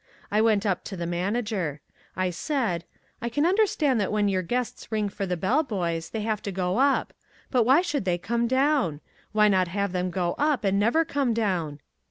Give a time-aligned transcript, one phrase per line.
[0.31, 1.79] I went up to the manager.
[2.15, 2.85] I said,
[3.21, 6.51] 'I can understand that when your guests ring for the bell boys they have to
[6.51, 7.13] go up.
[7.51, 9.01] But why should they come down?
[9.31, 11.81] Why not have them go up and never come down?'